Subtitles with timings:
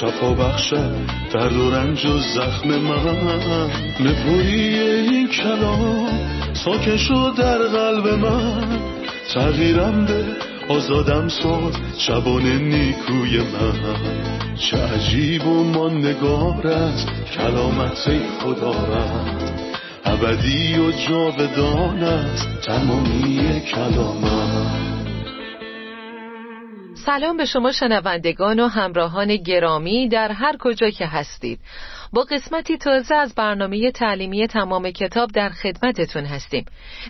[0.00, 0.94] شفا بخشد
[1.32, 3.70] درد و رنج و زخم من.
[4.00, 6.08] نپوری این کلام
[6.52, 8.78] ساکن شد در قلب من.
[9.34, 10.24] تغییرم به
[10.68, 14.54] آزادم ساز شبان نیکوی من.
[14.56, 18.08] چه عجیب و ماندگار است کلامت
[18.40, 19.52] خدا رد
[20.04, 24.93] ابدی و جاودان است تمامی کلامت
[27.06, 31.60] سلام به شما شنوندگان و همراهان گرامی در هر کجا که هستید.
[32.12, 36.64] با قسمتی تازه از برنامه تعلیمی تمام کتاب در خدمتتون هستیم.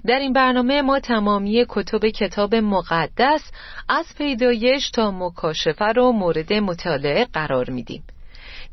[0.06, 3.52] در این برنامه ما تمامی کتب کتاب مقدس
[3.88, 8.02] از پیدایش تا مکاشفه رو مورد مطالعه قرار میدیم.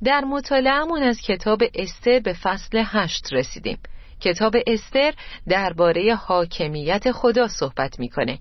[0.03, 3.78] در مطالعهمون از کتاب استر به فصل هشت رسیدیم.
[4.22, 5.13] کتاب استر
[5.50, 8.39] درباره حاکمیت خدا صحبت می‌کنه.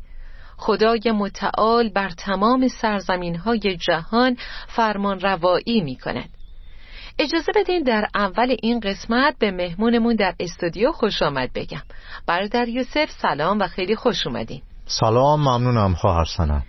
[0.61, 4.37] خدای متعال بر تمام سرزمین های جهان
[4.69, 6.29] فرمان روایی می کند
[7.19, 11.83] اجازه بدین در اول این قسمت به مهمونمون در استودیو خوش آمد بگم.
[12.27, 14.63] برادر یوسف سلام و خیلی خوش اومدین.
[14.87, 16.63] سلام ممنونم خواهر سنم.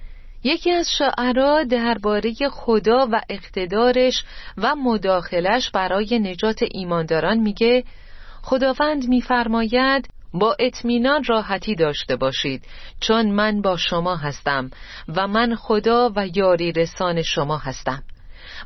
[0.44, 4.24] یکی از شاعرها درباره خدا و اقتدارش
[4.58, 7.84] و مداخلش برای نجات ایمانداران میگه
[8.42, 12.64] خداوند میفرماید با اطمینان راحتی داشته باشید
[13.00, 14.72] چون من با شما هستم
[15.08, 18.04] و من خدا و یاری رسان شما هستم.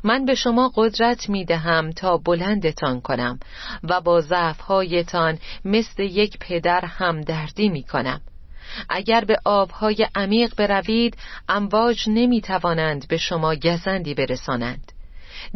[0.04, 3.38] من به شما قدرت می دهم تا بلندتان کنم
[3.82, 8.20] و با ضعفهایتان مثل یک پدر همدردی می کنم.
[8.88, 11.16] اگر به آبهای عمیق بروید
[11.48, 14.92] امواج نمی توانند به شما گزندی برسانند.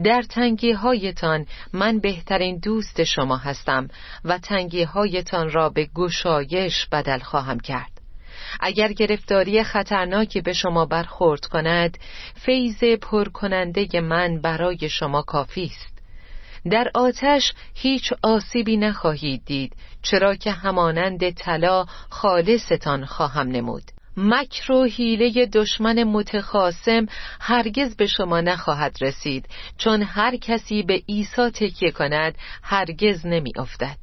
[0.05, 3.89] در تنگی هایتان من بهترین دوست شما هستم
[4.25, 8.01] و تنگی هایتان را به گشایش بدل خواهم کرد.
[8.61, 11.99] اگر گرفتاری خطرناکی به شما برخورد کند
[12.35, 16.01] فیض پرکننده من برای شما کافی است.
[16.71, 23.83] در آتش هیچ آسیبی نخواهید دید چرا که همانند طلا خالصتان خواهم نمود.
[24.17, 27.07] مکر و حیله دشمن متخاسم
[27.41, 29.49] هرگز به شما نخواهد رسید
[29.79, 33.97] چون هر کسی به عیسی تکیه کند هرگز نمی افتد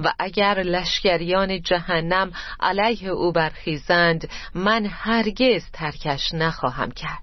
[0.00, 7.22] و اگر لشکریان جهنم علیه او برخیزند من هرگز ترکش نخواهم کرد.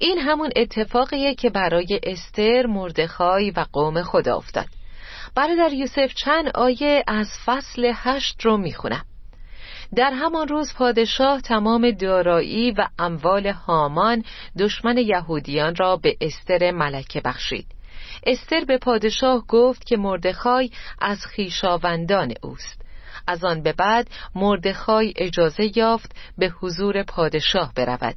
[0.00, 4.66] این همون اتفاقیه که برای استر مردخای و قوم خدا افتاد.
[5.34, 9.04] برادر یوسف چند آیه از فصل هشت رو می‌خونم.
[9.94, 14.24] در همان روز پادشاه تمام دارایی و اموال هامان
[14.58, 17.66] دشمن یهودیان را به استر ملکه بخشید.
[18.26, 20.70] استر به پادشاه گفت که مردخای
[21.00, 22.82] از خیشاوندان اوست.
[23.26, 28.16] از آن به بعد مردخای اجازه یافت به حضور پادشاه برود.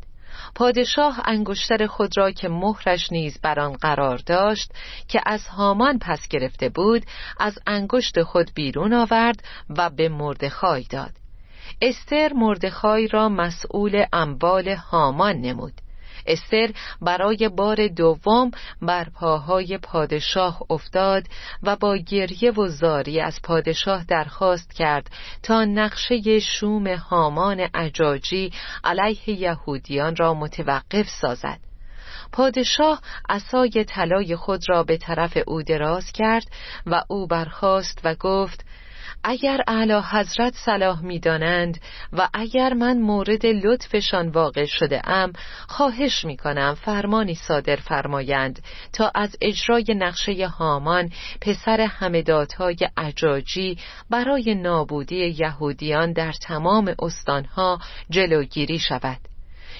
[0.56, 4.72] پادشاه انگشتر خود را که مهرش نیز بر آن قرار داشت
[5.08, 7.06] که از هامان پس گرفته بود
[7.40, 11.19] از انگشت خود بیرون آورد و به مردخای داد.
[11.82, 15.74] استر مردخای را مسئول اموال هامان نمود.
[16.26, 16.70] استر
[17.02, 21.24] برای بار دوم بر پاهای پادشاه افتاد
[21.64, 25.10] و با گریه و زاری از پادشاه درخواست کرد
[25.44, 28.52] تا نقشه شوم هامان عجاجی
[28.84, 31.60] علیه یهودیان را متوقف سازد.
[32.32, 36.44] پادشاه اسای طلای خود را به طرف او دراز کرد
[36.86, 38.66] و او برخاست و گفت
[39.24, 41.82] اگر اعلی حضرت صلاح می‌دانند
[42.14, 45.34] و اگر من مورد لطفشان واقع شده ام
[45.68, 48.62] خواهش می کنم فرمانی صادر فرمایند
[48.94, 51.10] تا از اجرای نقشه هامان
[51.42, 53.78] پسر همدادهای عجاجی
[54.10, 57.80] برای نابودی یهودیان در تمام استانها
[58.10, 59.20] جلوگیری شود.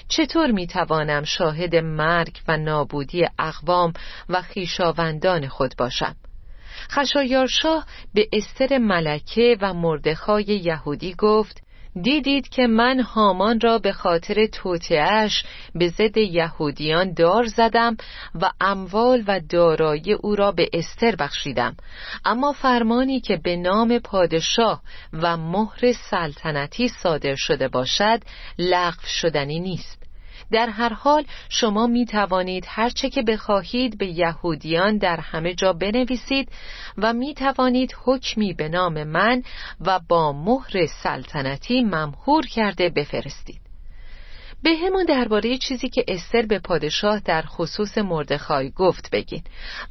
[0.08, 3.92] چطور می توانم شاهد مرگ و نابودی اقوام
[4.28, 6.16] و خیشاوندان خود باشم؟
[6.90, 11.62] خشایارشاه به استر ملکه و مردخای یهودی گفت
[12.02, 15.44] دیدید که من هامان را به خاطر توتعش
[15.74, 17.96] به ضد یهودیان دار زدم
[18.34, 21.76] و اموال و دارایی او را به استر بخشیدم.
[22.24, 24.82] اما فرمانی که به نام پادشاه
[25.12, 28.20] و مهر سلطنتی صادر شده باشد
[28.58, 29.99] لغو شدنی نیست.
[30.52, 36.48] در هر حال شما می توانید هرچه که بخواهید به یهودیان در همه جا بنویسید
[36.98, 39.42] و می توانید حکمی به نام من
[39.80, 43.60] و با مهر سلطنتی ممهور کرده بفرستید.
[44.62, 49.42] به همون درباره چیزی که استر به پادشاه در خصوص مردخای گفت بگین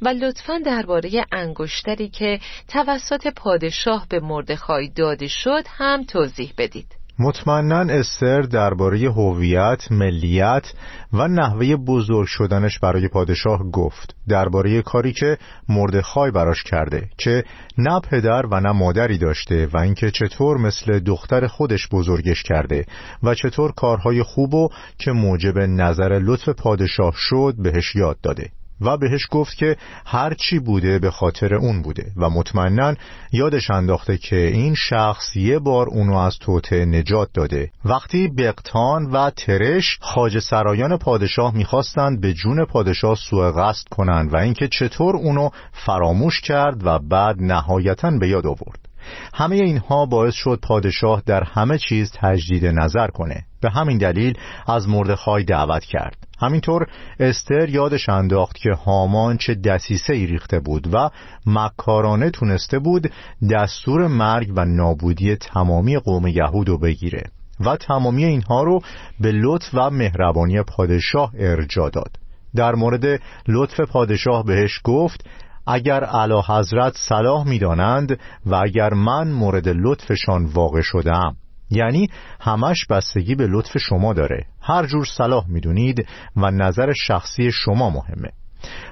[0.02, 6.99] و لطفا درباره انگشتری که توسط پادشاه به مردخای داده شد هم توضیح بدید.
[7.22, 10.72] مطمئنا استر درباره هویت، ملیت
[11.12, 14.14] و نحوه بزرگ شدنش برای پادشاه گفت.
[14.28, 15.38] درباره کاری که
[15.68, 17.44] مردخای براش کرده که
[17.78, 22.86] نه پدر و نه مادری داشته و اینکه چطور مثل دختر خودش بزرگش کرده
[23.22, 24.68] و چطور کارهای خوب و
[24.98, 28.50] که موجب نظر لطف پادشاه شد بهش یاد داده.
[28.80, 32.94] و بهش گفت که هر چی بوده به خاطر اون بوده و مطمئنا
[33.32, 37.70] یادش انداخته که این شخص یه بار اونو از توته نجات داده.
[37.84, 44.36] وقتی بقتان و ترش خاج سرایان پادشاه می‌خواستند به جون پادشاه سوء قصد کنند و
[44.36, 48.89] اینکه چطور اونو فراموش کرد و بعد نهایتا به یاد آورد.
[49.34, 53.44] همه اینها باعث شد پادشاه در همه چیز تجدید نظر کنه.
[53.60, 56.16] به همین دلیل از مردخای دعوت کرد.
[56.40, 56.86] همینطور
[57.20, 61.10] استر یادش انداخت که هامان چه دسیسه ای ریخته بود و
[61.46, 63.12] مکارانه تونسته بود
[63.50, 67.22] دستور مرگ و نابودی تمامی قوم یهود رو بگیره
[67.60, 68.80] و تمامی اینها رو
[69.20, 72.16] به لطف و مهربانی پادشاه ارجا داد.
[72.54, 75.24] در مورد لطف پادشاه بهش گفت
[75.66, 81.36] اگر علا حضرت صلاح می‌دانند و اگر من مورد لطفشان واقع شدم.
[81.70, 82.08] یعنی
[82.40, 84.46] همش بستگی به لطف شما داره.
[84.62, 88.30] هر جور صلاح می‌دونید و نظر شخصی شما مهمه.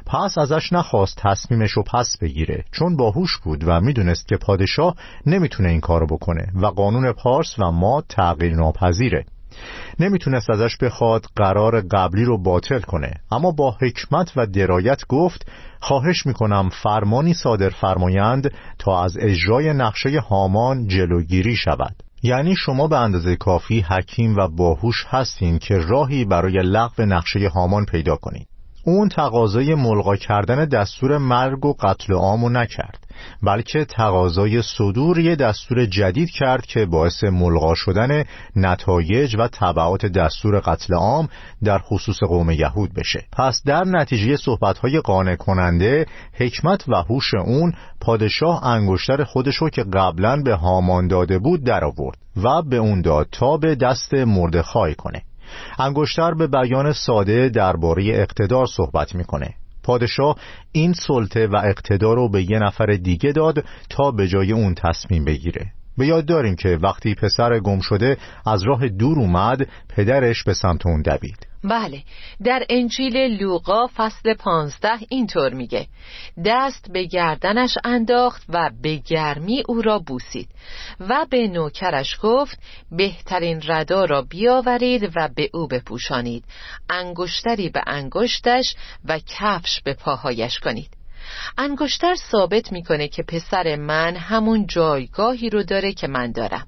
[0.06, 2.64] پس ازش نخواست تصمیمش رو پس بگیره.
[2.72, 4.94] چون باهوش بود و می‌دونست که پادشاه
[5.26, 9.24] نمی‌تونه این کارو بکنه و قانون پارس و ما تغییر ناپذیره
[10.00, 13.12] نمی‌تونست ازش بخواد قرار قبلی رو باطل کنه.
[13.31, 15.46] اما با حکمت و درایت گفت
[15.81, 21.94] خواهش می‌کنم فرمانی صادر فرمایند تا از اجرای نقشه هامان جلوگیری شود.
[22.22, 27.84] یعنی شما به اندازه کافی حکیم و باهوش هستین که راهی برای لغو نقشه هامان
[27.84, 28.49] پیدا کنید.
[28.84, 33.06] اون تقاضای ملغا کردن دستور مرگ و قتل عامو نکرد.
[33.42, 38.24] بلکه تقاضای صدور یه دستور جدید کرد که باعث ملغا شدن
[38.56, 41.28] نتایج و طبعات دستور قتل عام
[41.64, 43.24] در خصوص قوم یهود بشه.
[43.32, 50.42] پس در نتیجه صحبتهای قانع کننده حکمت و هوش اون پادشاه انگشتر خودشو که قبلا
[50.44, 55.22] به هامان داده بود در آورد و به اون داد تا به دست مردخای کنه.
[55.78, 59.54] انگشتر به بیان ساده درباره اقتدار صحبت می‌کنه.
[59.88, 60.37] پادشاه
[60.73, 65.25] این سلطه و اقتدار رو به یه نفر دیگه داد تا به جای اون تصمیم
[65.25, 65.67] بگیره.
[65.99, 70.87] به یاد داریم که وقتی پسر گم شده از راه دور اومد پدرش به سمت
[70.87, 71.47] اون دوید.
[71.64, 72.02] بله
[72.44, 75.87] در انجیل لوقا فصل پانزده اینطور میگه.
[76.44, 80.49] دست به گردنش انداخت و به گرمی او را بوسید
[81.00, 82.58] و به نوکرش گفت
[82.90, 86.44] بهترین ردا را بیاورید و به او بپوشانید.
[86.90, 90.99] انگشتری به انگشتش و کفش به پاهایش کنید.
[91.58, 96.66] انگشتر ثابت می‌کنه که پسر من همون جایگاهی رو داره که من دارم.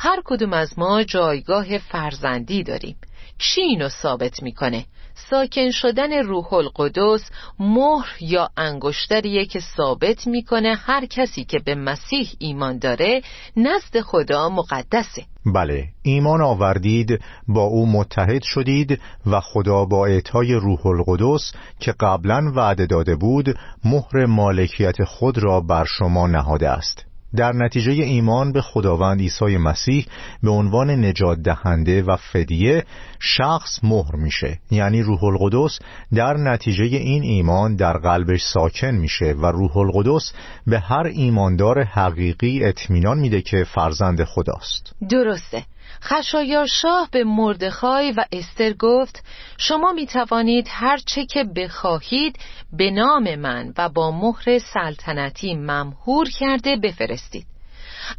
[0.00, 2.96] هر کدوم از ما جایگاه فرزندی داریم.
[3.38, 4.84] چی اینو ثابت می‌کنه؟
[5.30, 12.30] ساکن شدن روح القدس مهر یا انگشتریه که ثابت می‌کنه هر کسی که به مسیح
[12.38, 13.22] ایمان داره
[13.56, 15.24] نزد خدا مقدسه.
[15.46, 22.52] بله ایمان آوردید با او متحد شدید و خدا با اعطای روح القدس که قبلا
[22.56, 27.07] وعده داده بود مهر مالکیت خود را بر شما نهاده است.
[27.36, 30.06] در نتیجه ایمان به خداوند عیسی مسیح
[30.42, 32.84] به عنوان نجات دهنده و فدیه
[33.20, 34.58] شخص مهر میشه.
[34.70, 35.78] یعنی روح القدس
[36.14, 40.32] در نتیجه این ایمان در قلبش ساکن میشه و روح القدس
[40.66, 44.94] به هر ایماندار حقیقی اطمینان میده که فرزند خداست.
[45.10, 45.64] درسته.
[46.02, 49.24] خشایار شاه به مردخای و استر گفت
[49.58, 52.38] شما می توانید هر چه که بخواهید
[52.72, 57.46] به نام من و با مهر سلطنتی ممهور کرده بفرستید.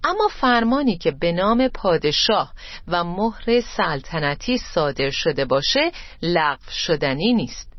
[0.03, 2.53] اما فرمانی که به نام پادشاه
[2.87, 7.73] و مهر سلطنتی صادر شده باشه لغو شدنی نیست.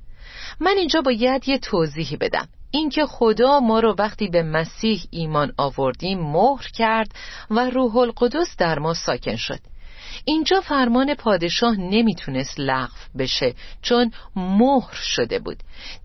[0.61, 2.49] من اینجا باید یه توضیحی بدم.
[2.71, 7.15] اینکه خدا ما رو وقتی به مسیح ایمان آوردیم مهر کرد
[7.51, 9.61] و روح القدس در ما ساکن شد.
[10.25, 15.57] اینجا فرمان پادشاه نمی‌تونست لغو بشه چون مهر شده بود.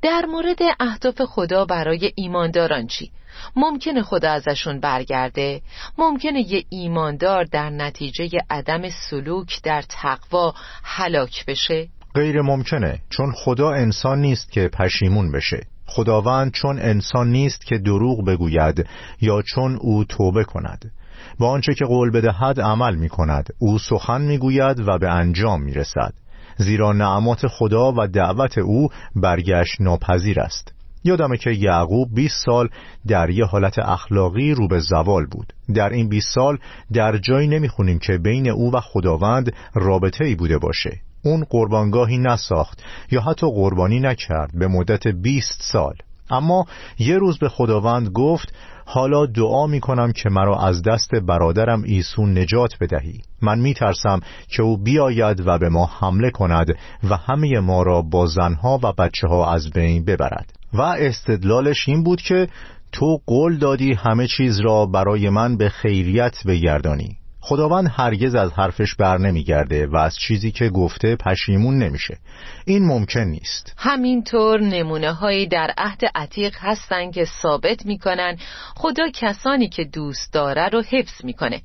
[0.02, 3.12] در مورد اهداف خدا برای ایمانداران چی؟
[3.56, 5.62] ممکنه خدا ازشون برگرده؟
[5.98, 13.72] ممکنه یه ایماندار در نتیجه عدم سلوک در تقوا هلاک بشه؟ غیر ممکنه چون خدا
[13.72, 15.66] انسان نیست که پشیمون بشه.
[15.86, 18.88] خداوند چون انسان نیست که دروغ بگوید
[19.22, 20.92] یا چون او توبه کند.
[21.40, 25.62] با آنچه که قول بدهد عمل می کند او سخن می گوید و به انجام
[25.62, 26.14] می رسد
[26.58, 30.72] زیرا نعمات خدا و دعوت او برگشت ناپذیر است.
[31.04, 32.70] یادمه که یعقوب 20 سال
[33.08, 35.54] در یه حالت اخلاقی رو به زوال بود.
[35.76, 36.58] در این 20 سال
[36.94, 41.00] در جایی نمی‌خونیم که بین او و خداوند رابطه ای بوده باشه.
[41.24, 45.96] اون قربانگاهی نساخت یا حتی قربانی نکرد به مدت 20 سال.
[46.30, 46.66] اما
[47.00, 48.54] یه روز به خداوند گفت
[48.86, 53.22] حالا دعا می کنم که مرا از دست برادرم ایسون نجات بدهی.
[53.42, 56.68] من می ترسم که او بیاید و به ما حمله کند
[57.10, 60.54] و همه ما را با زنها و بچه ها از بین ببرد.
[60.74, 62.48] و استدلالش این بود که
[62.92, 67.18] تو قول دادی همه چیز را برای من به خیریت بگردانی.
[67.48, 72.18] خداوند هرگز از حرفش بر نمیگرده و از چیزی که گفته پشیمون نمیشه.
[72.66, 73.74] این ممکن نیست.
[73.78, 78.38] همینطور نمونه هایی در عهد عتیق هستن که ثابت می‌کنن
[78.76, 81.62] خدا کسانی که دوست داره رو حفظ می‌کنه.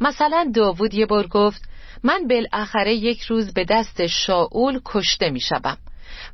[0.00, 1.62] مثلا داوود یه بار گفت
[2.02, 5.76] من بالاخره یک روز به دست شاول کشته می‌شوم.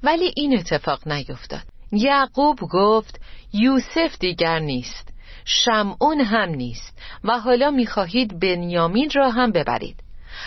[0.02, 1.62] ولی این اتفاق نیفتاد.
[1.92, 3.20] یعقوب گفت
[3.52, 5.13] یوسف دیگر نیست.
[5.44, 9.96] شمعون هم نیست و حالا می‌خواهید بنیامین را هم ببرید.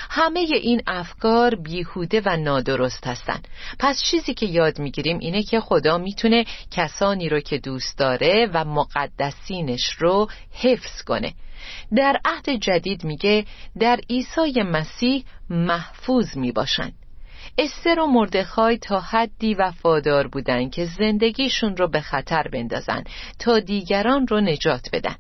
[0.10, 3.48] همه این افکار بیهوده و نادرست هستند.
[3.80, 8.66] پس چیزی که یاد می‌گیریم اینه که خدا می‌تونه کسانی رو که دوست داره و
[8.66, 11.34] مقدسینش رو حفظ کنه.
[11.96, 13.46] در عهد جدید میگه
[13.80, 16.94] در عیسی مسیح محفوظ می‌باشند.
[17.58, 23.04] استر و مردخای تا حدی وفادار بودن که زندگیشون رو به خطر بندازن
[23.40, 25.16] تا دیگران رو نجات بدن.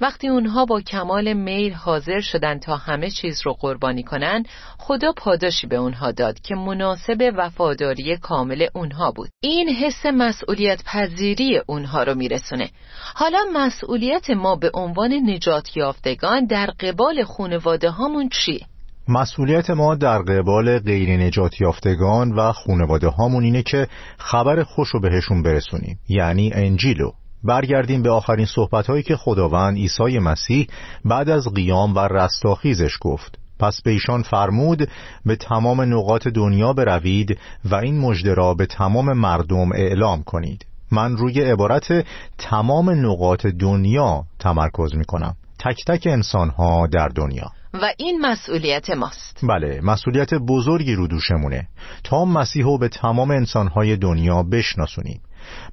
[0.00, 4.44] وقتی اونها با کمال میل حاضر شدن تا همه چیز رو قربانی کنن
[4.78, 9.28] خدا پاداشی به اونها داد که مناسب وفاداری کامل اونها بود.
[9.40, 12.70] این حس مسئولیت پذیری اونها رو میرسونه.
[13.14, 18.66] حالا مسئولیت ما به عنوان نجات یافتگان در قبال خونواده هامون چیه؟
[19.08, 23.88] مسئولیت ما در قبال غیر نجات یافتگان و خونواده هامون اینه که
[24.18, 27.10] خبر خوش رو بهشون برسونیم یعنی انجیلو
[27.44, 30.66] برگردیم به آخرین صحبت هایی که خداوند عیسی مسیح
[31.04, 33.38] بعد از قیام و رستاخیزش گفت.
[33.60, 34.88] پس به ایشان فرمود
[35.26, 40.66] به تمام نقاط دنیا بروید و این مژده را به تمام مردم اعلام کنید.
[40.92, 42.06] من روی عبارت
[42.38, 47.50] تمام نقاط دنیا تمرکز می کنم تک تک انسان ها در دنیا.
[47.74, 49.40] و این مسئولیت ماست.
[49.48, 51.68] بله مسئولیت بزرگی رو دوشمونه.
[52.04, 55.20] تا مسیح به تمام انسانهای دنیا بشناسونیم.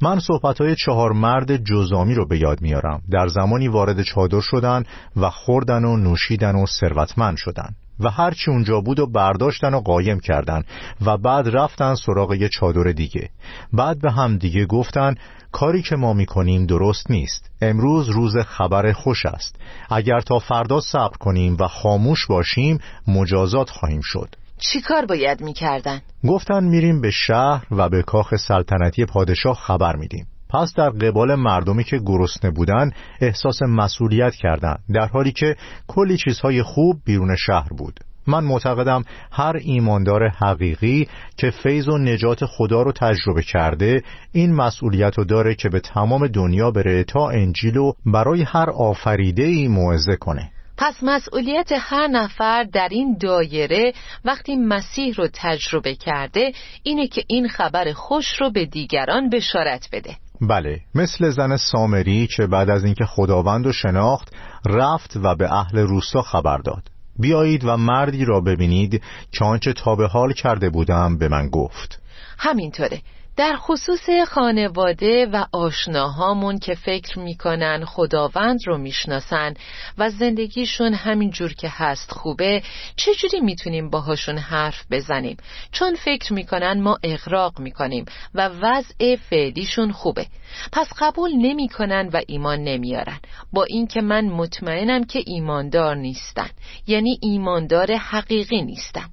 [0.02, 3.02] من صحبت چهار مرد جزامی رو به یاد میارم.
[3.12, 4.84] در زمانی وارد چادر شدن
[5.16, 7.70] و خوردن و نوشیدن و ثروتمند شدن.
[8.00, 10.64] و هرچی اونجا بود و برداشتن و قایم کردن.
[11.06, 13.30] و بعد رفتن سراغ یه چادر دیگه.
[13.74, 15.16] بعد به هم دیگه گفتن
[15.56, 17.50] کاری که ما می‌کنیم درست نیست.
[17.62, 19.56] امروز روز خبر خوش است.
[19.90, 24.36] اگر تا فردا صبر کنیم و خاموش باشیم مجازات خواهیم شد.
[24.58, 30.28] چی کار باید می‌کردن؟ گفتن میریم به شهر و به کاخ سلطنتی پادشاه خبر میدیم.
[30.50, 35.56] پس در قبال مردمی که گرسنه بودن احساس مسئولیت کردند در حالی که
[35.88, 38.00] کلی چیزهای خوب بیرون شهر بود.
[38.28, 45.18] من معتقدم هر ایماندار حقیقی که فیض و نجات خدا رو تجربه کرده این مسئولیت
[45.18, 50.16] رو داره که به تمام دنیا بره تا انجیل رو برای هر آفریده ای موعظه
[50.16, 50.52] کنه.
[50.78, 53.94] پس مسئولیت هر نفر در این دایره
[54.26, 56.52] وقتی مسیح رو تجربه کرده
[56.84, 60.16] اینه که این خبر خوش رو به دیگران بشارت بده.
[60.42, 64.34] بله مثل زن سامری که بعد از اینکه خداوند رو شناخت
[64.66, 66.95] رفت و به اهل روستا خبر داد.
[67.20, 72.02] بیایید و مردی را ببینید که آنچه تا به حال کرده بودم به من گفت.
[72.38, 73.02] همینطوره.
[73.38, 79.54] در خصوص خانواده و آشناهامون که فکر می‌کنن خداوند رو می‌شناسن
[79.98, 82.64] و زندگیشون همین جور که هست خوبه
[82.96, 85.38] چجوری می‌تونیم باهاشون حرف بزنیم؟
[85.72, 90.28] چون فکر می‌کنن ما اغراق می‌کنیم و وضع فعلیشون خوبه.
[90.72, 93.20] پس قبول نمی‌کنن و ایمان نمیارن.
[93.54, 96.50] با اینکه من مطمئنم که ایماندار نیستن.
[96.88, 99.10] یعنی ایماندار حقیقی نیستن.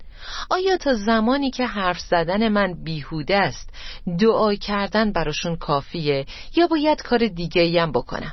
[0.50, 3.70] آیا تا زمانی که حرف زدن من بیهوده است
[4.18, 6.26] دعا کردن براشون کافیه
[6.56, 8.32] یا باید کار دیگه هم بکنم؟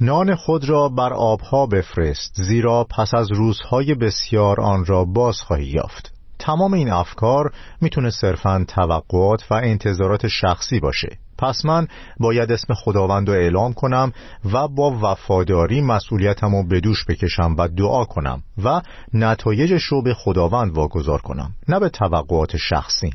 [0.00, 5.66] نان خود را بر آبها بفرست زیرا پس از روزهای بسیار آن را باز خواهی
[5.66, 6.12] یافت.
[6.38, 11.18] تمام این افکار می‌تونه صرفا توقعات و انتظارات شخصی باشه.
[11.40, 11.88] پس من
[12.20, 14.12] باید اسم خداوند رو اعلام کنم
[14.52, 18.80] و با وفاداری مسئولیتم رو به دوش بکشم و دعا کنم و
[19.14, 23.10] نتایجش رو به خداوند واگذار کنم نه به توقعات شخصی.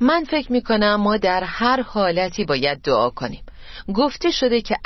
[0.00, 3.42] من فکر می کنم ما در هر حالتی باید دعا کنیم.
[3.94, 4.76] گفته شده که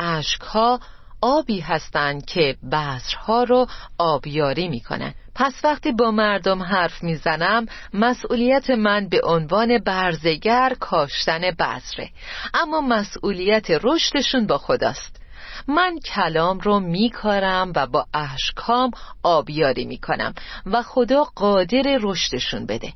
[0.40, 0.80] ها
[1.20, 3.66] آبی هستند که بذرها رو
[3.98, 5.14] آبیاری می‌کنن.
[5.38, 12.10] پس وقتی با مردم حرف می‌زنم مسئولیت من به عنوان برزگر کاشتن بذره.
[12.54, 15.20] اما مسئولیت رشدشون با خداست.
[15.68, 18.90] من کلام رو میکارم و با اشکام
[19.22, 20.34] آبیاری می‌کنم
[20.66, 22.92] و خدا قادر رشدشون بده.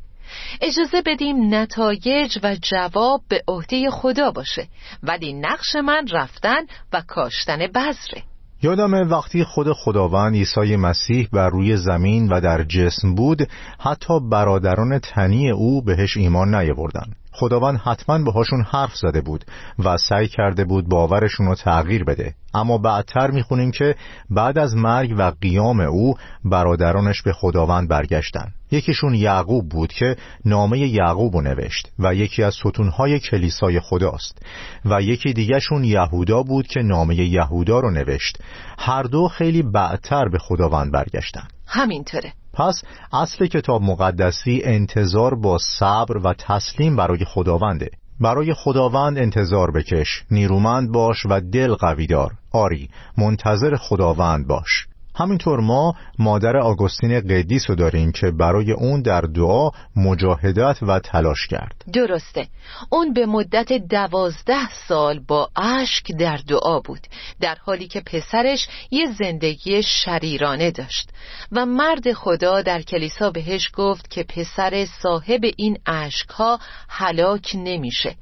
[0.60, 4.68] اجازه بدیم نتایج و جواب به عهده خدا باشه
[5.02, 8.31] ولی نقش من رفتن و کاشتن بذره.
[8.62, 14.98] یادم وقتی خود خداوند عیسی مسیح بر روی زمین و در جسم بود حتی برادران
[14.98, 19.44] تنی او بهش ایمان نیاوردن خداوند حتما باهاشون حرف زده بود
[19.78, 22.34] و سعی کرده بود باورشون رو تغییر بده.
[22.54, 23.94] اما بعدتر می‌خونیم که
[24.30, 28.52] بعد از مرگ و قیام او برادرانش به خداوند برگشتن.
[28.70, 34.42] یکیشون یعقوب بود که نامه یعقوب رو نوشت و یکی از ستونهای کلیسای خداست
[34.84, 38.38] و یکی دیگهشون یهودا بود که نامه یهودا رو نوشت.
[38.78, 41.48] هر دو خیلی بعدتر به خداوند برگشتن.
[41.66, 42.32] همینطوره.
[42.52, 42.82] پس
[43.12, 47.90] اصل کتاب مقدسی انتظار با صبر و تسلیم برای خداونده.
[48.20, 54.86] برای خداوند انتظار بکش نیرومند باش و دل قوی دار آری منتظر خداوند باش.
[55.14, 61.46] همینطور ما مادر آگوستین قدیس رو داریم که برای اون در دعا مجاهدت و تلاش
[61.46, 61.84] کرد.
[61.92, 62.46] درسته.
[62.90, 67.00] اون به مدت دوازده سال با اشک در دعا بود
[67.40, 71.10] در حالی که پسرش یه زندگی شریرانه داشت
[71.52, 78.14] و مرد خدا در کلیسا بهش گفت که پسر صاحب این اشکها هلاک نمیشه.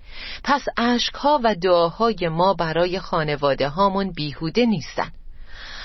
[0.45, 5.11] پس اشکها و دعاهای ما برای خانواده هامون بیهوده نیستن.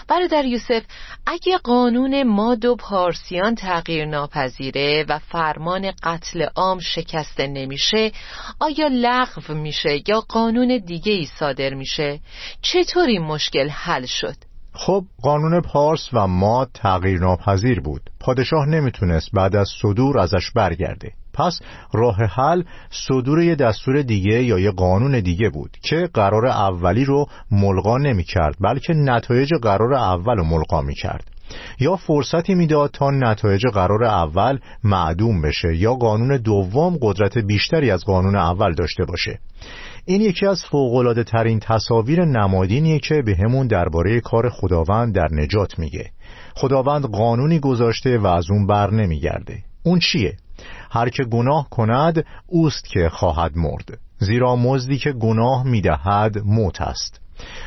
[0.08, 0.84] برادر یوسف
[1.26, 8.12] اگه قانون ماد و پارسیان تغییر ناپذیره و فرمان قتل عام شکسته نمیشه
[8.60, 12.20] آیا لغو میشه یا قانون دیگه ای صادر میشه؟
[12.62, 14.36] چطور این مشکل حل شد؟
[14.74, 18.01] خب قانون پارس و ماد تغییر ناپذیر بود.
[18.20, 21.12] پادشاه نمی‌تونست بعد از صدور ازش برگرده.
[21.36, 21.60] پس
[21.94, 22.64] راه حل
[23.08, 28.24] صدور یه دستور دیگه یا یه قانون دیگه بود که قرار اولی رو ملغا نمی
[28.24, 31.32] کرد بلکه نتایج قرار اول رو ملغا می کرد
[31.80, 38.04] یا فرصتی می‌داد تا نتایج قرار اول معدوم بشه یا قانون دوم قدرت بیشتری از
[38.04, 39.40] قانون اول داشته باشه.
[40.06, 45.80] این یکی از فوقلاده ترین تصاویر نمادینیه که به همون درباره کار خداوند در نجات
[45.80, 46.12] میگه.
[46.56, 49.58] خداوند قانونی گذاشته و از اون بر نمیگرده.
[49.84, 50.38] اون چیه؟
[50.96, 54.00] هر که گناه کند اوست که خواهد مرد.
[54.18, 57.22] زیرا مزدی که گناه می‌دهد موت است.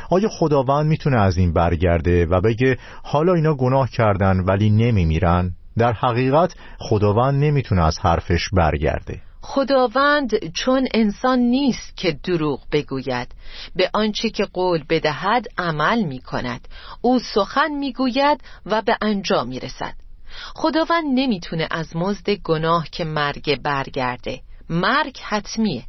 [0.09, 5.93] آیا خداوند می‌تونه از این برگرده و بگه حالا اینا گناه کردن ولی نمیمیرن؟ در
[5.93, 9.21] حقیقت خداوند نمی‌تونه از حرفش برگرده.
[9.41, 13.27] خداوند چون انسان نیست که دروغ بگوید
[13.75, 16.67] به آنچه که قول بدهد عمل می کند
[17.01, 19.93] او سخن می‌گوید و به انجام می رسد
[20.55, 24.41] خداوند نمی‌تونه از مزد گناه که مرگ برگرده.
[24.69, 25.83] مرگ حتمیه.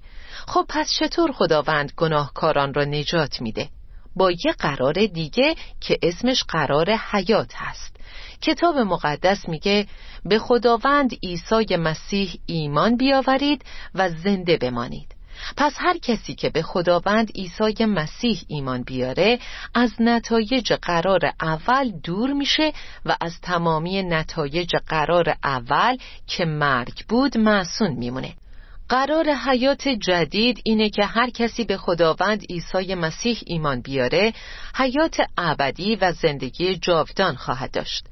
[0.47, 3.69] خب پس چطور خداوند گناهکاران را نجات میده؟
[4.17, 7.97] با یه قرار دیگه که اسمش قرار حیات هست.
[8.43, 9.87] کتاب مقدس میگه
[10.25, 15.15] به خداوند عیسی مسیح ایمان بیاورید و زنده بمانید.
[15.57, 19.39] پس هر کسی که به خداوند عیسی مسیح ایمان بیاره
[19.75, 22.73] از نتایج قرار اول دور میشه
[23.07, 28.35] و از تمامی نتایج قرار اول که مرگ بود معصون میمونه.
[28.89, 34.33] قرار حیات جدید اینه که هر کسی به خداوند عیسی مسیح ایمان بیاره
[34.75, 38.05] حیات ابدی و زندگی جاودان خواهد داشت.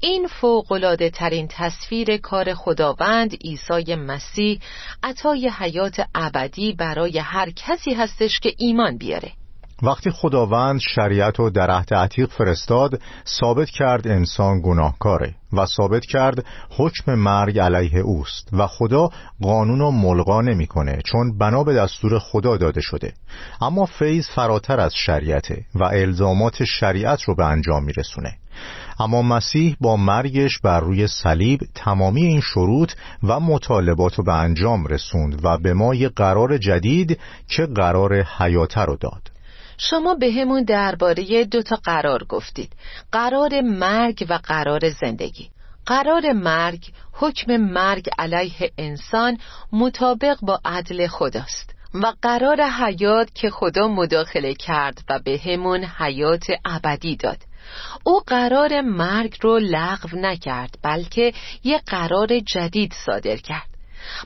[0.00, 4.60] این فوقلاده ترین تصویر کار خداوند عیسی مسیح
[5.02, 9.32] عطای حیات ابدی برای هر کسی هستش که ایمان بیاره.
[9.82, 13.00] وقتی خداوند شریعت و در عهد عتیق فرستاد
[13.40, 16.44] ثابت کرد انسان گناهکاره و ثابت کرد
[16.76, 19.08] حکم مرگ علیه اوست و خدا
[19.42, 23.12] قانون رو ملغا نمی‌کنه چون بنا به دستور خدا داده شده.
[23.60, 28.32] اما فیض فراتر از شریعته و الزامات شریعت رو به انجام میرسونه.
[29.00, 34.86] اما مسیح با مرگش بر روی صلیب تمامی این شروط و مطالبات رو به انجام
[34.86, 39.35] رسوند و به ما یه قرار جدید که قرار حیاته رو داد.
[39.78, 42.72] شما به همون درباره دو تا قرار گفتید.
[43.12, 45.50] قرار مرگ و قرار زندگی.
[45.86, 49.38] قرار مرگ حکم مرگ علیه انسان
[49.72, 56.46] مطابق با عدل خداست و قرار حیات که خدا مداخله کرد و به همون حیات
[56.64, 57.38] ابدی داد.
[58.04, 61.32] او قرار مرگ رو لغو نکرد بلکه
[61.64, 63.75] یه قرار جدید صادر کرد.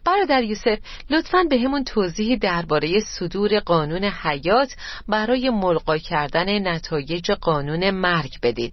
[0.04, 0.78] برادر یوسف
[1.10, 4.76] لطفا به همون توضیحی درباره صدور قانون حیات
[5.08, 8.72] برای ملقا کردن نتایج قانون مرگ بدید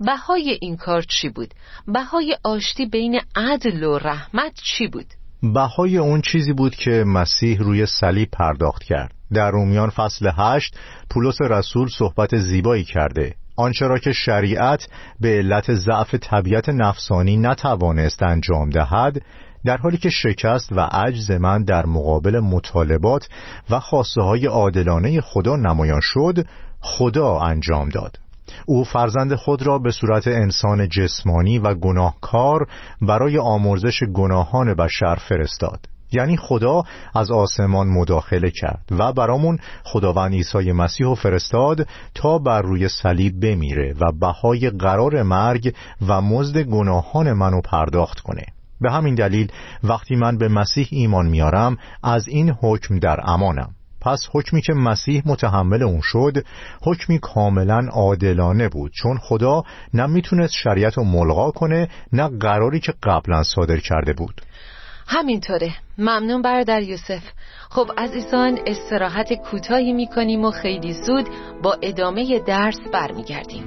[0.00, 1.54] بهای این کار چی بود؟
[1.88, 5.06] بهای آشتی بین عدل و رحمت چی بود؟
[5.42, 10.76] بهای اون چیزی بود که مسیح روی صلیب پرداخت کرد در رومیان فصل هشت
[11.10, 14.88] پولس رسول صحبت زیبایی کرده آنچه را که شریعت
[15.20, 19.22] به علت ضعف طبیعت نفسانی نتوانست انجام دهد
[19.64, 23.28] در حالی که شکست و عجز من در مقابل مطالبات
[23.70, 26.46] و خواسته های عادلانه خدا نمایان شد
[26.80, 28.18] خدا انجام داد.
[28.66, 32.66] او فرزند خود را به صورت انسان جسمانی و گناهکار
[33.02, 35.80] برای آمرزش گناهان بشر فرستاد.
[36.12, 36.82] یعنی خدا
[37.14, 43.40] از آسمان مداخله کرد و برامون خداوند عیسی مسیح و فرستاد تا بر روی صلیب
[43.40, 45.74] بمیره و بهای قرار مرگ
[46.08, 48.46] و مزد گناهان منو پرداخت کنه.
[48.80, 49.52] به همین دلیل
[49.84, 53.70] وقتی من به مسیح ایمان میارم از این حکم در امانم.
[54.00, 56.44] پس حکمی که مسیح متحمل اون شد
[56.82, 59.62] حکمی کاملا عادلانه بود چون خدا
[59.94, 64.40] نه می‌تونست شریعت رو ملغا کنه نه قراری که قبلا صادر کرده بود.
[65.06, 65.74] همینطوره.
[65.98, 67.22] ممنون برادر یوسف.
[67.70, 71.28] خب عزیزان استراحت کوتاهی می‌کنیم و خیلی زود
[71.62, 73.64] با ادامه درس برمیگردیم.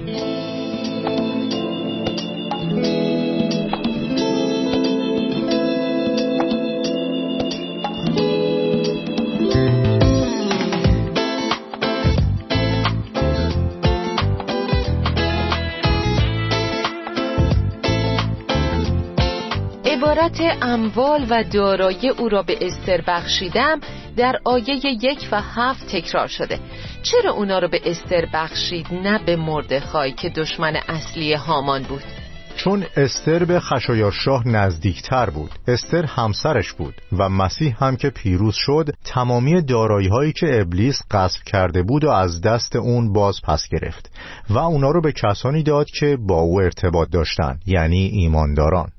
[20.03, 23.79] عبارت اموال و دارایی او را به استر بخشیدم
[24.17, 26.59] در آیه یک و هفت تکرار شده.
[27.03, 32.03] چرا اونا رو به استر بخشید نه به مردخای که دشمن اصلی هامان بود؟
[32.55, 35.51] چون استر به خشایارشاه نزدیکتر بود.
[35.67, 41.43] استر همسرش بود و مسیح هم که پیروز شد تمامی دارایی هایی که ابلیس قصب
[41.45, 44.11] کرده بود و از دست اون باز پس گرفت
[44.49, 48.89] و اونا رو به کسانی داد که با او ارتباط داشتند یعنی ایمانداران.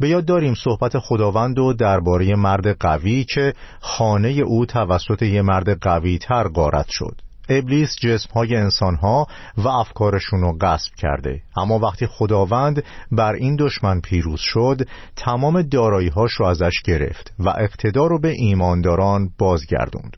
[0.00, 5.80] به یاد داریم صحبت خداوند و درباره مرد قوی که خانه او توسط یه مرد
[5.80, 7.20] قوی تر غارت شد.
[7.48, 11.42] ابلیس جسم های انسان ها و افکارشون رو غصب کرده.
[11.56, 17.48] اما وقتی خداوند بر این دشمن پیروز شد تمام دارایی هاش رو ازش گرفت و
[17.48, 20.16] اقتدار رو به ایمانداران بازگردوند.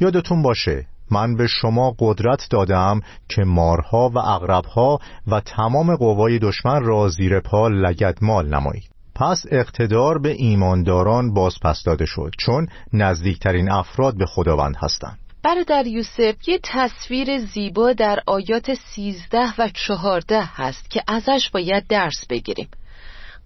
[0.00, 6.82] یادتون باشه من به قدرت قدرت دادم که مارها و اغربها و تمام قوای دشمن
[6.82, 8.92] را زیر پا لگدمال نمایید.
[9.14, 15.18] پس اقتدار به ایمانداران باز پس داده شد چون نزدیکترین افراد به خداوند هستند.
[15.42, 22.26] برادر یوسف یه تصویر زیبا در آیات سیزده و چهارده هست که ازش باید درس
[22.30, 22.68] بگیریم.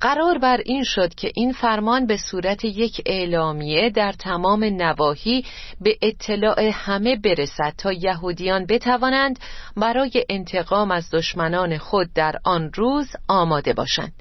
[0.01, 5.45] قرار بر این شد که این فرمان به صورت یک اعلامیه در تمام نواحی
[5.81, 9.39] به اطلاع همه برسد تا یهودیان بتوانند
[9.77, 14.13] برای انتقام از دشمنان خود در آن روز آماده باشند.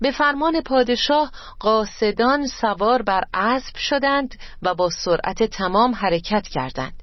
[0.00, 7.02] به فرمان پادشاه قاصدان سوار بر اسب شدند و با سرعت تمام حرکت کردند.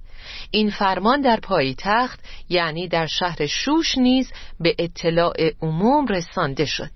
[0.51, 6.89] این فرمان در پایتخت یعنی در شهر شوش نیز به اطلاع عموم رسانده شد.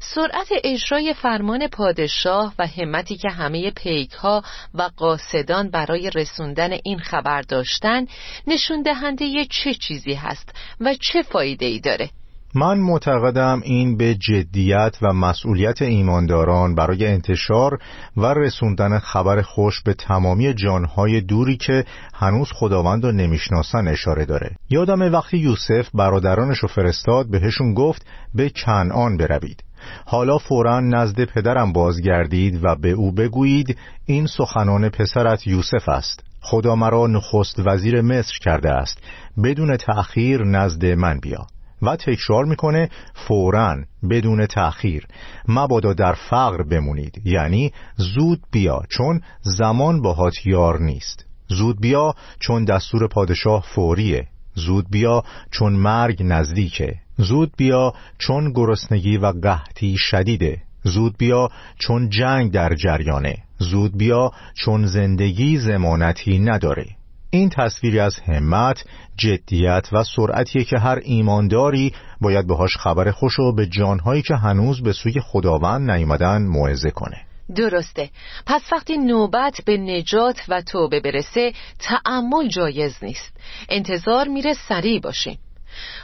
[0.00, 4.42] سرعت اجرای فرمان پادشاه و همتی که همه پیک ها
[4.74, 8.06] و قاصدان برای رسوندن این خبر داشتن
[8.46, 12.10] نشون دهنده چه چیزی هست و چه فایده ای داره؟
[12.56, 17.78] من معتقدم این به جدیت و مسئولیت ایمانداران برای انتشار
[18.16, 24.56] و رسوندن خبر خوش به تمامی جانهای دوری که هنوز خداوند رو نمی‌شناسن اشاره داره.
[24.70, 29.62] یادم وقتی یوسف برادرانش رو فرستاد بهشون گفت به کنعان بروید.
[30.06, 36.24] حالا فورا نزد پدرم بازگردید و به او بگویید این سخنان پسرت یوسف است.
[36.40, 38.98] خدا مرا نخست وزیر مصر کرده است.
[39.44, 41.46] بدون تأخیر نزد من بیا.
[41.82, 43.76] و تکرار می‌کنه فورا
[44.10, 45.06] بدون تأخیر.
[45.48, 47.22] مبادا در فقر بمونید.
[47.24, 51.24] یعنی زود بیا چون زمان باهات یار نیست.
[51.48, 54.28] زود بیا چون دستور پادشاه فوریه.
[54.54, 57.03] زود بیا چون مرگ نزدیکه.
[57.16, 60.62] زود بیا چون گرسنگی و قحطی شدیده.
[60.82, 61.48] زود بیا
[61.78, 63.36] چون جنگ در جریانه.
[63.58, 66.86] زود بیا چون زندگی زمانتی نداره.
[67.30, 68.84] این تصویری از همت،
[69.16, 74.82] جدیت و سرعتیه که هر ایمانداری باید بهاش خبر خوش و به جانهایی که هنوز
[74.82, 77.20] به سوی خداوند نیامدن موعظه کنه.
[77.56, 78.10] درسته.
[78.46, 83.32] پس وقتی نوبت به نجات و توبه برسه تعمل جایز نیست.
[83.68, 85.38] انتظار میره سریع باشیم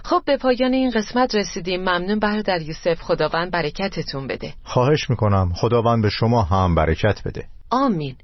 [0.04, 1.80] خب به پایان این قسمت رسیدیم.
[1.80, 3.00] ممنون برادر یوسف.
[3.02, 4.52] خداوند برکتتون بده.
[4.64, 5.52] خواهش می‌کنم.
[5.54, 7.44] خداوند به شما هم برکت بده.
[7.70, 8.16] آمین.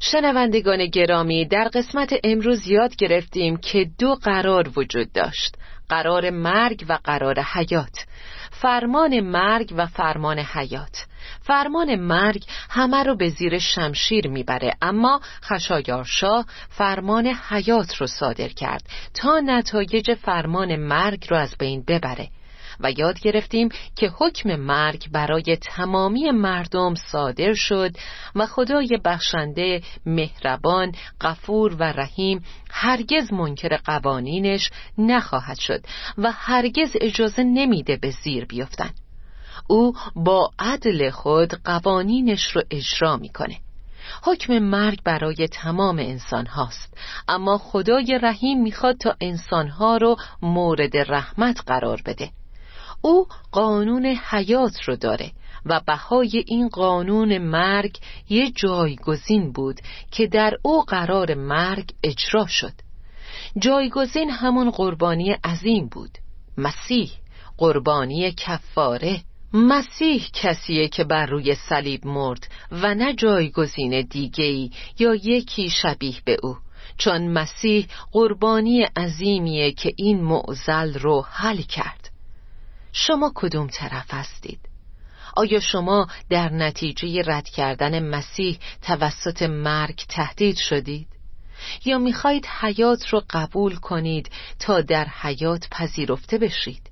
[0.00, 5.56] شنوندگان گرامی در قسمت امروز یاد گرفتیم که دو قرار وجود داشت.
[5.88, 8.06] قرار مرگ و قرار حیات.
[8.60, 11.06] فرمان مرگ و فرمان حیات.
[11.42, 18.82] فرمان مرگ همه رو به زیر شمشیر می‌بره اما خشایارشاه فرمان حیات رو صادر کرد
[19.14, 22.28] تا نتایج فرمان مرگ رو از بین ببره.
[22.80, 27.90] و یاد گرفتیم که حکم مرگ برای تمامی مردم صادر شد
[28.34, 35.84] و خدای بخشنده مهربان قفور و رحیم هرگز منکر قوانینش نخواهد شد
[36.18, 38.90] و هرگز اجازه نمیده به زیر بیفتن.
[39.68, 43.58] او با عدل خود قوانینش رو اجرا می‌کنه.
[44.22, 46.98] حکم مرگ برای تمام انسان هاست.
[47.28, 52.30] اما خدای رحیم می‌خواد تا انسان ها رو مورد رحمت قرار بده.
[53.06, 55.32] او قانون حیات رو داره
[55.66, 62.72] و بهای این قانون مرگ یه جایگزین بود که در او قرار مرگ اجرا شد.
[63.58, 66.10] جایگزین همون قربانی عظیم بود.
[66.58, 67.10] مسیح
[67.58, 69.20] قربانی کفاره.
[69.52, 76.36] مسیح کسیه که بر روی صلیب مرد و نه جایگزین دیگهی یا یکی شبیه به
[76.42, 76.56] او.
[76.98, 82.05] چون مسیح قربانی عظیمیه که این معزل رو حل کرد.
[82.98, 84.60] شما کدوم طرف هستید؟
[85.36, 91.08] آیا شما در نتیجه رد کردن مسیح توسط مرگ تهدید شدید؟
[91.84, 96.90] یا می‌خواهید حیات رو قبول کنید تا در حیات پذیرفته بشید؟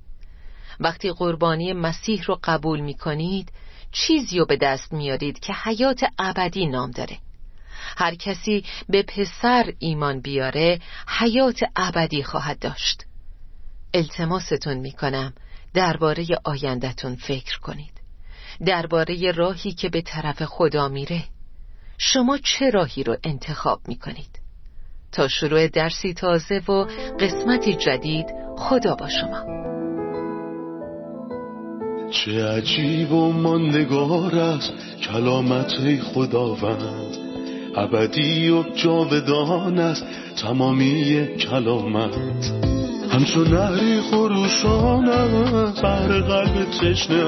[0.79, 3.51] وقتی قربانی مسیح رو قبول می‌کنید
[3.91, 7.17] چیزی رو به دست میارید که حیات ابدی نام داره
[7.97, 10.79] هر کسی به پسر ایمان بیاره
[11.19, 13.05] حیات ابدی خواهد داشت
[13.93, 15.33] التماستون می‌کنم
[15.75, 17.91] درباره آیندهتون فکر کنید.
[18.65, 21.23] درباره راهی که به طرف خدا میره.
[21.97, 24.39] شما چه راهی رو انتخاب می‌کنید؟
[25.11, 26.85] تا شروع درسی تازه و
[27.19, 28.25] قسمتی جدید
[28.57, 29.65] خدا با شما.
[32.11, 37.17] چه عجیب و ماندگار است کلامت خداوند.
[37.75, 40.05] ابدی و جاودان است
[40.41, 42.74] تمامی کلامت.
[43.15, 47.25] همچون نهری خروشان است بر قلب تشنه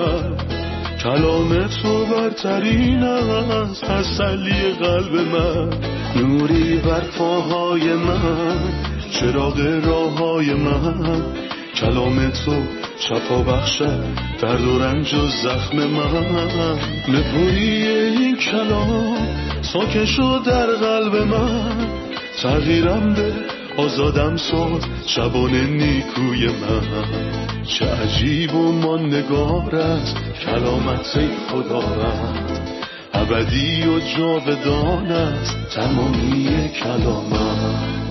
[1.03, 5.69] کلام تو برترین است تسلی قلب من.
[6.15, 8.59] نوری بر پاهای من
[9.11, 11.23] چراغ راه های من.
[11.75, 12.63] کلام تو
[12.99, 14.03] شفا بخشد
[14.41, 16.79] درد و رنج و زخم من.
[17.07, 19.17] نپوری این کلام
[19.61, 21.87] ساکن شد در قلب من.
[22.41, 27.63] تغییرم به آزادم ساز شبان نیکوی من.
[27.63, 32.61] چه عجیب و ماندگار است کلامت خدا رد
[33.13, 38.06] ابدی و جاودان است تمامی کلامت